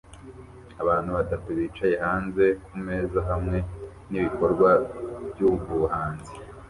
[0.81, 3.57] Abantu batatu bicaye hanze kumeza hamwe
[4.11, 4.69] nibikorwa
[5.31, 6.31] byubuhanzi